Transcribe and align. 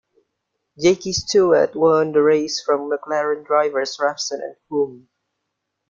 Jackie 0.79 1.13
Stewart 1.13 1.75
won 1.75 2.11
the 2.13 2.23
race 2.23 2.59
from 2.59 2.89
McLaren 2.89 3.45
drivers 3.45 3.97
Revson 4.01 4.39
and 4.43 4.55
Hulme. 4.67 5.07